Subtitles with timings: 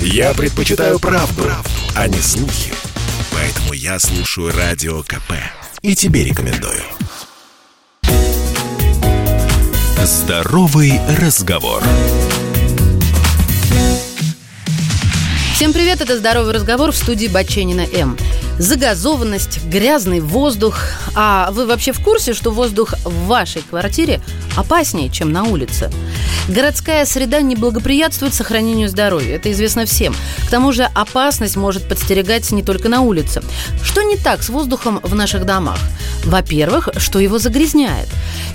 [0.00, 2.72] Я предпочитаю правду, правду, а не слухи.
[3.32, 5.32] Поэтому я слушаю Радио КП.
[5.82, 6.82] И тебе рекомендую.
[10.04, 11.82] Здоровый разговор.
[15.54, 18.16] Всем привет, это «Здоровый разговор» в студии Баченина М.
[18.58, 20.78] Загазованность, грязный воздух.
[21.14, 24.20] А вы вообще в курсе, что воздух в вашей квартире
[24.56, 25.90] опаснее, чем на улице?
[26.48, 29.36] Городская среда не благоприятствует сохранению здоровья.
[29.36, 30.14] Это известно всем.
[30.46, 33.42] К тому же опасность может подстерегать не только на улице.
[33.82, 35.78] Что не так с воздухом в наших домах?
[36.24, 38.08] Во-первых, что его загрязняет.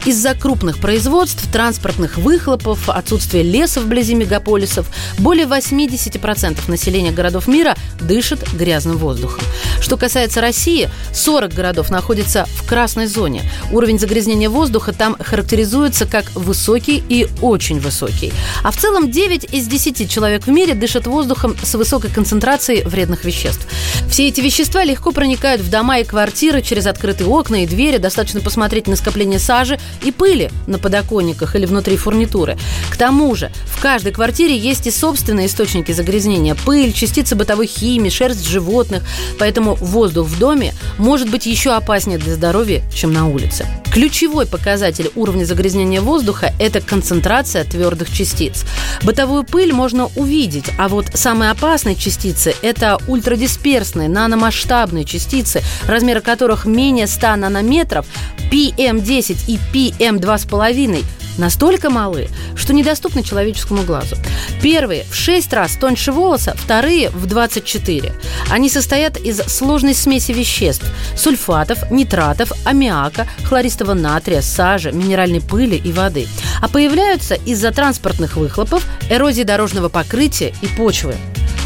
[0.03, 4.87] Из-за крупных производств, транспортных выхлопов, отсутствия леса вблизи мегаполисов,
[5.19, 9.43] более 80% населения городов мира дышит грязным воздухом.
[9.79, 13.43] Что касается России, 40 городов находятся в красной зоне.
[13.71, 18.33] Уровень загрязнения воздуха там характеризуется как высокий и очень высокий.
[18.63, 23.23] А в целом 9 из 10 человек в мире дышат воздухом с высокой концентрацией вредных
[23.23, 23.67] веществ.
[24.09, 27.97] Все эти вещества легко проникают в дома и квартиры через открытые окна и двери.
[27.97, 32.57] Достаточно посмотреть на скопление сажи и пыли на подоконниках или внутри фурнитуры.
[32.89, 36.55] К тому же в каждой квартире есть и собственные источники загрязнения.
[36.55, 39.03] Пыль, частицы бытовой химии, шерсть животных.
[39.39, 43.67] Поэтому воздух в доме может быть еще опаснее для здоровья, чем на улице.
[43.91, 48.63] Ключевой показатель уровня загрязнения воздуха– это концентрация твердых частиц.
[49.03, 56.65] Бытовую пыль можно увидеть, а вот самые опасные частицы– это ультрадисперсные, наномасштабные частицы, размеры которых
[56.65, 58.05] менее 100 нанометров,
[58.49, 61.03] PM10 и PM2,5
[61.37, 64.15] настолько малы, что недоступны человеческому глазу.
[64.61, 68.13] Первые в 6 раз тоньше волоса, вторые в 24.
[68.49, 70.85] Они состоят из сложной смеси веществ–
[71.17, 76.27] сульфатов, нитратов, аммиака, хлористого натрия, сажи, минеральной пыли и воды.
[76.61, 81.15] А появляются из-за транспортных выхлопов, эрозии дорожного покрытия и почвы.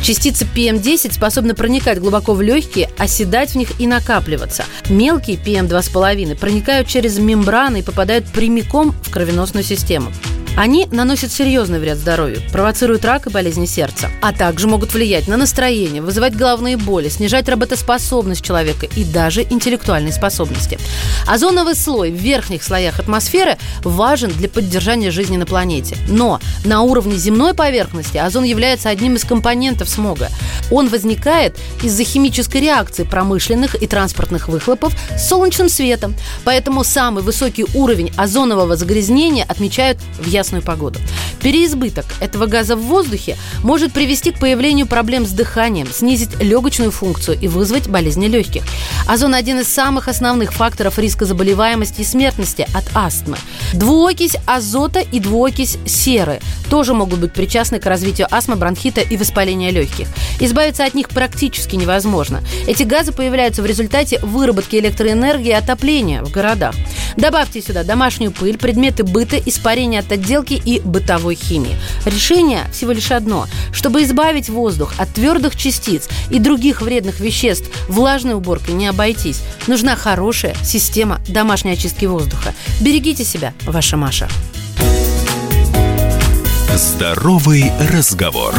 [0.01, 4.63] Частицы PM10 способны проникать глубоко в легкие, оседать в них и накапливаться.
[4.87, 10.11] Мелкие PM2,5 проникают через мембраны и попадают прямиком в кровеносную систему.
[10.57, 15.35] Они наносят серьезный вред здоровью, провоцируют рак и болезни сердца, а также могут влиять на
[15.35, 20.79] настроение, вызывать головные боли, снижать работоспособность человека и даже интеллектуальные способности.
[21.27, 25.97] Озоновый слой в верхних слоях атмосферы важен для поддержания жизни на планете.
[26.07, 30.29] Но на уровне земной поверхности озон является одним из компонентов смога.
[30.71, 36.15] Он возникает из-за химической реакции промышленных и транспортных выхлопов с солнечным светом.
[36.45, 40.99] Поэтому самый высокий уровень озонового загрязнения отмечают в ясном ясную погоду.
[41.41, 47.37] Переизбыток этого газа в воздухе может привести к появлению проблем с дыханием, снизить легочную функцию
[47.39, 48.63] и вызвать болезни легких.
[49.07, 53.37] Озон– один из самых основных факторов риска заболеваемости и смертности от астмы.
[53.73, 56.39] Двуокись азота и двуокись серы
[56.69, 60.07] тоже могут быть причастны к развитию астмы, бронхита и воспаления легких.
[60.39, 62.41] Избавиться от них практически невозможно.
[62.67, 66.75] Эти газы появляются в результате выработки электроэнергии и отопления в городах.
[67.17, 71.77] Добавьте сюда домашнюю пыль, предметы быта, испарение от отделки и бытовой химии.
[72.05, 73.47] Решение всего лишь одно.
[73.71, 79.41] Чтобы избавить воздух от твердых частиц и других вредных веществ, влажной уборкой не обойтись.
[79.67, 82.53] Нужна хорошая система домашней очистки воздуха.
[82.81, 84.27] Берегите себя, ваша Маша.
[86.75, 88.53] Здоровый разговор.